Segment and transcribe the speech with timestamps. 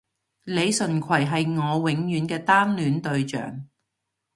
[0.45, 3.67] 李純揆係我永遠嘅單戀對象